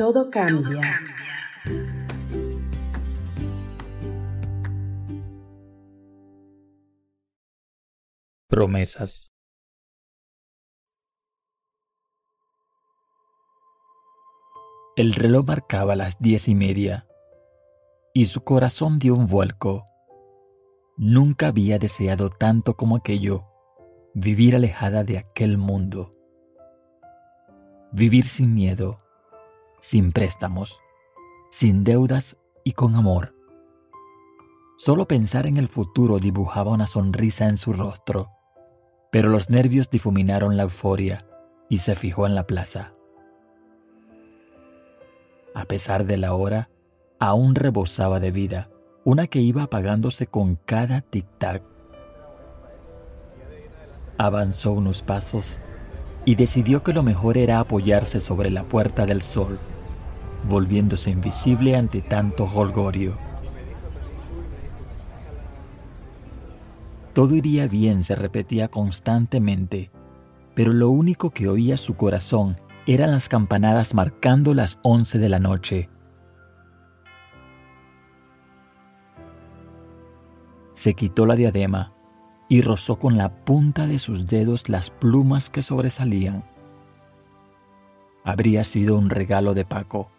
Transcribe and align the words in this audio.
Todo 0.00 0.30
cambia. 0.30 0.98
Promesas. 8.48 9.34
El 14.96 15.12
reloj 15.12 15.44
marcaba 15.46 15.94
las 15.96 16.18
diez 16.18 16.48
y 16.48 16.54
media 16.54 17.06
y 18.14 18.24
su 18.24 18.42
corazón 18.42 18.98
dio 18.98 19.14
un 19.14 19.26
vuelco. 19.26 19.84
Nunca 20.96 21.48
había 21.48 21.78
deseado 21.78 22.30
tanto 22.30 22.74
como 22.74 22.96
aquello, 22.96 23.44
vivir 24.14 24.56
alejada 24.56 25.04
de 25.04 25.18
aquel 25.18 25.58
mundo. 25.58 26.16
Vivir 27.92 28.24
sin 28.24 28.54
miedo, 28.54 28.96
sin 29.80 30.12
préstamos, 30.12 30.80
sin 31.50 31.84
deudas 31.84 32.36
y 32.64 32.72
con 32.72 32.94
amor. 32.94 33.34
Solo 34.76 35.06
pensar 35.06 35.46
en 35.46 35.56
el 35.56 35.68
futuro 35.68 36.18
dibujaba 36.18 36.70
una 36.70 36.86
sonrisa 36.86 37.48
en 37.48 37.56
su 37.56 37.72
rostro, 37.72 38.30
pero 39.10 39.28
los 39.28 39.50
nervios 39.50 39.90
difuminaron 39.90 40.56
la 40.56 40.62
euforia 40.62 41.26
y 41.68 41.78
se 41.78 41.94
fijó 41.94 42.26
en 42.26 42.34
la 42.34 42.46
plaza. 42.46 42.94
A 45.54 45.64
pesar 45.64 46.06
de 46.06 46.16
la 46.16 46.34
hora, 46.34 46.70
aún 47.18 47.54
rebosaba 47.54 48.20
de 48.20 48.30
vida, 48.30 48.70
una 49.04 49.26
que 49.26 49.40
iba 49.40 49.64
apagándose 49.64 50.26
con 50.26 50.56
cada 50.56 51.02
tic-tac. 51.02 51.62
Avanzó 54.16 54.72
unos 54.72 55.02
pasos 55.02 55.58
y 56.24 56.34
decidió 56.34 56.82
que 56.82 56.92
lo 56.92 57.02
mejor 57.02 57.38
era 57.38 57.60
apoyarse 57.60 58.20
sobre 58.20 58.50
la 58.50 58.64
puerta 58.64 59.06
del 59.06 59.22
sol, 59.22 59.58
volviéndose 60.48 61.10
invisible 61.10 61.76
ante 61.76 62.00
tanto 62.00 62.44
holgorio. 62.44 63.16
Todo 67.12 67.34
iría 67.34 67.66
bien, 67.66 68.04
se 68.04 68.14
repetía 68.14 68.68
constantemente, 68.68 69.90
pero 70.54 70.72
lo 70.72 70.90
único 70.90 71.30
que 71.30 71.48
oía 71.48 71.76
su 71.76 71.94
corazón 71.94 72.56
eran 72.86 73.10
las 73.10 73.28
campanadas 73.28 73.94
marcando 73.94 74.54
las 74.54 74.78
once 74.82 75.18
de 75.18 75.28
la 75.28 75.38
noche. 75.38 75.88
Se 80.72 80.94
quitó 80.94 81.26
la 81.26 81.34
diadema 81.34 81.92
y 82.48 82.62
rozó 82.62 82.98
con 82.98 83.16
la 83.16 83.44
punta 83.44 83.86
de 83.86 83.98
sus 83.98 84.26
dedos 84.26 84.68
las 84.68 84.90
plumas 84.90 85.50
que 85.50 85.62
sobresalían. 85.62 86.44
Habría 88.24 88.64
sido 88.64 88.96
un 88.96 89.10
regalo 89.10 89.54
de 89.54 89.64
Paco. 89.64 90.10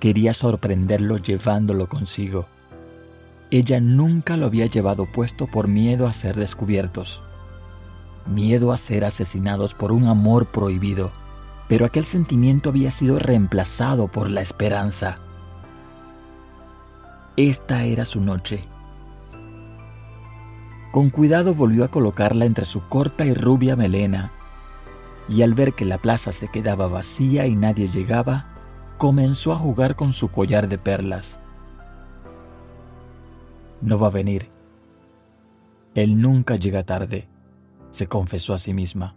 Quería 0.00 0.34
sorprenderlo 0.34 1.16
llevándolo 1.16 1.88
consigo. 1.88 2.46
Ella 3.50 3.80
nunca 3.80 4.36
lo 4.36 4.46
había 4.46 4.66
llevado 4.66 5.06
puesto 5.06 5.46
por 5.46 5.68
miedo 5.68 6.06
a 6.06 6.12
ser 6.12 6.36
descubiertos, 6.36 7.22
miedo 8.26 8.72
a 8.72 8.76
ser 8.76 9.04
asesinados 9.04 9.74
por 9.74 9.90
un 9.90 10.06
amor 10.06 10.46
prohibido, 10.46 11.10
pero 11.68 11.86
aquel 11.86 12.04
sentimiento 12.04 12.70
había 12.70 12.90
sido 12.90 13.18
reemplazado 13.18 14.08
por 14.08 14.30
la 14.30 14.42
esperanza. 14.42 15.16
Esta 17.36 17.84
era 17.84 18.04
su 18.04 18.20
noche 18.20 18.64
con 20.90 21.10
cuidado 21.10 21.54
volvió 21.54 21.84
a 21.84 21.88
colocarla 21.88 22.46
entre 22.46 22.64
su 22.64 22.80
corta 22.88 23.24
y 23.24 23.34
rubia 23.34 23.76
melena, 23.76 24.32
y 25.28 25.42
al 25.42 25.54
ver 25.54 25.74
que 25.74 25.84
la 25.84 25.98
plaza 25.98 26.32
se 26.32 26.48
quedaba 26.48 26.88
vacía 26.88 27.46
y 27.46 27.54
nadie 27.54 27.88
llegaba, 27.88 28.46
comenzó 28.98 29.52
a 29.52 29.56
jugar 29.56 29.96
con 29.96 30.12
su 30.12 30.28
collar 30.28 30.68
de 30.68 30.76
perlas. 30.76 31.38
No 33.80 33.98
va 33.98 34.08
a 34.08 34.10
venir. 34.10 34.48
Él 35.94 36.20
nunca 36.20 36.56
llega 36.56 36.82
tarde, 36.82 37.28
se 37.90 38.08
confesó 38.08 38.54
a 38.54 38.58
sí 38.58 38.74
misma. 38.74 39.14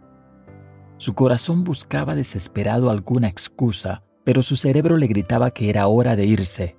Su 0.96 1.14
corazón 1.14 1.64
buscaba 1.64 2.14
desesperado 2.14 2.90
alguna 2.90 3.26
excusa, 3.26 4.04
pero 4.24 4.40
su 4.40 4.56
cerebro 4.56 4.96
le 4.96 5.08
gritaba 5.08 5.50
que 5.50 5.68
era 5.68 5.88
hora 5.88 6.14
de 6.14 6.26
irse. 6.26 6.76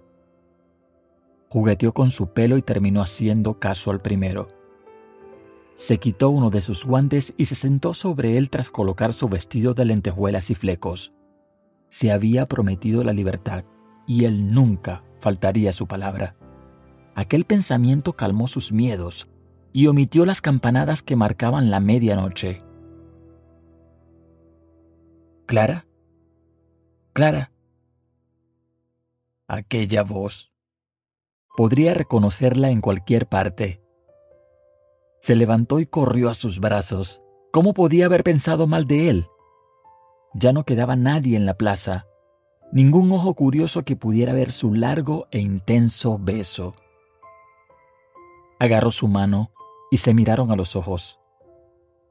Jugueteó 1.50 1.94
con 1.94 2.10
su 2.10 2.32
pelo 2.32 2.58
y 2.58 2.62
terminó 2.62 3.02
haciendo 3.02 3.60
caso 3.60 3.92
al 3.92 4.02
primero. 4.02 4.48
Se 5.74 5.98
quitó 5.98 6.30
uno 6.30 6.50
de 6.50 6.62
sus 6.62 6.86
guantes 6.86 7.34
y 7.36 7.46
se 7.46 7.56
sentó 7.56 7.94
sobre 7.94 8.38
él 8.38 8.50
tras 8.50 8.70
colocar 8.72 9.14
su 9.14 9.28
vestido 9.28 9.74
de 9.74 9.86
lentejuelas 9.86 10.50
y 10.52 10.56
flecos. 10.56 11.14
Se 11.94 12.12
había 12.12 12.48
prometido 12.48 13.04
la 13.04 13.14
libertad 13.14 13.66
y 14.08 14.26
él 14.26 14.52
nunca 14.52 15.04
faltaría 15.20 15.72
su 15.72 15.86
palabra. 15.88 16.36
Aquel 17.14 17.46
pensamiento 17.46 18.14
calmó 18.14 18.48
sus 18.48 18.72
miedos 18.72 19.28
y 19.74 19.86
omitió 19.86 20.26
las 20.26 20.42
campanadas 20.42 21.04
que 21.04 21.16
marcaban 21.16 21.70
la 21.70 21.80
medianoche. 21.80 22.64
¿Clara? 25.46 25.86
Clara. 27.14 27.52
Aquella 29.48 30.02
voz. 30.02 30.52
Podría 31.56 31.94
reconocerla 31.94 32.72
en 32.72 32.82
cualquier 32.82 33.28
parte 33.28 33.84
se 35.20 35.38
levantó 35.38 35.80
y 35.80 35.86
corrió 35.86 36.30
a 36.30 36.34
sus 36.34 36.60
brazos. 36.60 37.22
¿Cómo 37.54 37.74
podía 37.74 38.08
haber 38.08 38.24
pensado 38.24 38.68
mal 38.68 38.88
de 38.88 39.10
él? 39.10 39.28
Ya 40.34 40.54
no 40.54 40.64
quedaba 40.64 40.96
nadie 40.96 41.38
en 41.38 41.46
la 41.46 41.56
plaza, 41.56 42.06
ningún 42.72 43.12
ojo 43.12 43.34
curioso 43.36 43.84
que 43.84 43.96
pudiera 43.96 44.34
ver 44.34 44.52
su 44.52 44.74
largo 44.74 45.28
e 45.32 45.40
intenso 45.40 46.18
beso. 46.20 46.76
Agarró 48.60 48.92
su 48.92 49.08
mano 49.08 49.52
y 49.92 49.98
se 49.98 50.14
miraron 50.14 50.52
a 50.52 50.56
los 50.56 50.76
ojos. 50.76 51.20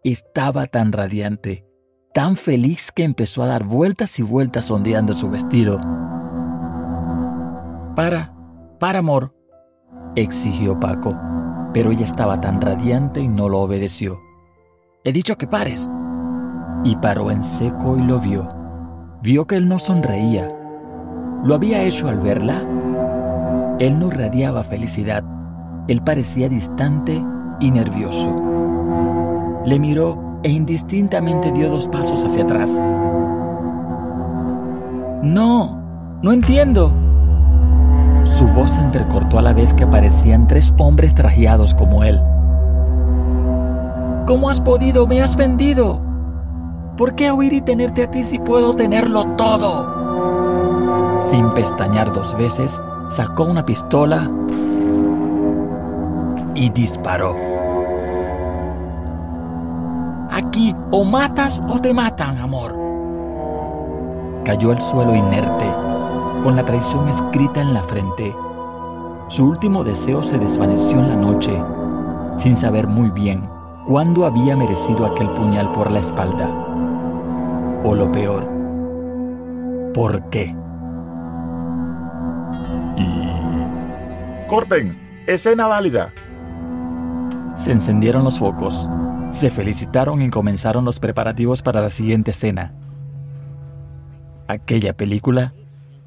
Estaba 0.05 0.67
tan 0.67 0.93
radiante, 0.93 1.67
tan 2.13 2.37
feliz 2.37 2.93
que 2.93 3.05
empezó 3.05 3.43
a 3.43 3.47
dar 3.47 3.65
vueltas 3.65 4.19
y 4.19 4.23
vueltas 4.23 4.71
ondeando 4.71 5.15
su 5.15 5.31
vestido. 5.31 5.81
Para, 7.97 8.35
para, 8.79 9.01
amor, 9.01 9.35
exigió 10.15 10.79
Paco 10.79 11.17
pero 11.73 11.91
ella 11.91 12.05
estaba 12.05 12.41
tan 12.41 12.61
radiante 12.61 13.21
y 13.21 13.29
no 13.29 13.49
lo 13.49 13.61
obedeció. 13.61 14.21
He 15.05 15.13
dicho 15.13 15.37
que 15.37 15.47
pares. 15.47 15.89
Y 16.85 16.97
paró 16.97 17.31
en 17.31 17.43
seco 17.45 17.97
y 17.97 18.03
lo 18.03 18.19
vio. 18.21 18.49
Vio 19.23 19.47
que 19.47 19.57
él 19.57 19.69
no 19.69 19.79
sonreía. 19.79 20.49
¿Lo 21.45 21.55
había 21.55 21.83
hecho 21.83 22.09
al 22.09 22.19
verla? 22.19 22.63
Él 23.79 23.99
no 23.99 24.11
radiaba 24.11 24.63
felicidad. 24.65 25.25
Él 25.89 26.03
parecía 26.03 26.49
distante 26.49 27.25
y 27.61 27.71
nervioso. 27.71 28.35
Le 29.65 29.79
miró 29.79 30.41
e 30.43 30.51
indistintamente 30.51 31.53
dio 31.53 31.71
dos 31.71 31.89
pasos 31.89 32.25
hacia 32.25 32.45
atrás. 32.45 32.71
No, 35.23 35.81
no 36.23 36.33
entiendo, 36.33 36.93
su 38.25 38.47
voz 38.47 38.73
se 38.73 38.81
entrecortó 38.81 39.39
a 39.39 39.43
la 39.43 39.53
vez 39.53 39.75
que 39.75 39.85
aparecían 39.85 40.47
tres 40.47 40.73
hombres 40.79 41.15
trajeados 41.15 41.75
como 41.75 42.05
él. 42.05 42.21
¿Cómo 44.27 44.49
has 44.49 44.61
podido? 44.61 45.07
Me 45.07 45.21
has 45.21 45.37
vendido. 45.37 46.12
¿Por 46.97 47.15
qué 47.15 47.33
huir 47.33 47.55
y 47.55 47.63
tenerte 47.63 48.05
a 48.05 48.11
ti 48.11 48.23
si 48.23 48.39
puedo 48.39 48.75
tenerlo 48.75 49.25
todo? 49.37 51.21
Sin 51.21 51.51
pestañear 51.55 52.13
dos 52.13 52.37
veces, 52.37 52.83
sacó 53.09 53.45
una 53.45 53.65
pistola 53.65 54.31
y 56.55 56.69
disparó. 56.69 57.35
Aquí 60.31 60.77
o 60.91 61.03
matas 61.05 61.63
o 61.67 61.79
te 61.79 61.95
matan, 61.95 62.37
amor. 62.39 62.77
Cayó 64.45 64.73
al 64.73 64.83
suelo 64.83 65.15
inerte 65.15 65.67
con 66.43 66.57
la 66.57 66.65
traición 66.65 67.09
escrita 67.09 67.63
en 67.63 67.73
la 67.73 67.83
frente. 67.85 68.35
Su 69.29 69.47
último 69.47 69.83
deseo 69.83 70.23
se 70.23 70.39
desvaneció 70.39 70.99
en 70.99 71.09
la 71.09 71.17
noche, 71.17 71.59
sin 72.37 72.55
saber 72.55 72.87
muy 72.87 73.09
bien 73.11 73.49
cuándo 73.87 74.27
había 74.27 74.57
merecido 74.57 75.07
aquel 75.07 75.31
puñal 75.31 75.73
por 75.73 75.91
la 75.91 76.01
espalda. 76.01 76.51
O 77.85 77.95
lo 77.95 78.11
peor, 78.13 78.49
¿por 79.93 80.31
qué? 80.31 80.55
Y... 82.97 84.47
¡Corten! 84.49 84.99
¡Escena 85.27 85.67
válida! 85.67 86.13
Se 87.55 87.73
encendieron 87.73 88.25
los 88.25 88.39
focos, 88.39 88.89
se 89.31 89.51
felicitaron 89.51 90.23
y 90.23 90.31
comenzaron 90.31 90.85
los 90.85 91.01
preparativos 91.01 91.63
para 91.63 91.81
la 91.81 91.91
siguiente 91.91 92.31
escena. 92.31 92.75
Aquella 94.49 94.97
película 94.97 95.53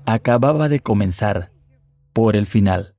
acababa 0.06 0.70
de 0.70 0.80
comenzar 0.80 1.52
por 2.14 2.36
el 2.36 2.46
final. 2.46 2.95